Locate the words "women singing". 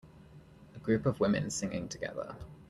1.19-1.87